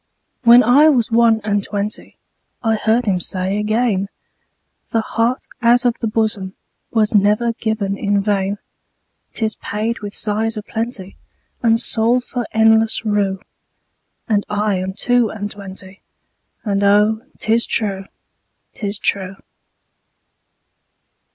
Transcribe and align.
When 0.43 0.63
I 0.63 0.89
was 0.89 1.11
one 1.11 1.41
and 1.43 1.61
twentyI 1.63 2.15
heard 2.63 3.05
him 3.05 3.19
say 3.19 3.59
again,'The 3.59 4.99
heart 5.01 5.45
out 5.61 5.85
of 5.85 5.99
the 5.99 6.07
bosomWas 6.07 7.13
never 7.13 7.53
given 7.53 7.95
in 7.99 8.19
vain;'Tis 8.19 9.57
paid 9.57 9.99
with 9.99 10.15
sighs 10.15 10.57
a 10.57 10.63
plentyAnd 10.63 11.77
sold 11.77 12.23
for 12.23 12.47
endless 12.51 13.05
rue.'And 13.05 14.43
I 14.49 14.77
am 14.79 14.93
two 14.93 15.29
and 15.29 15.51
twenty, 15.51 16.01
And 16.63 16.83
oh, 16.83 17.21
'tis 17.37 17.67
true, 17.67 18.05
'tis 18.73 18.97
true. 18.97 19.35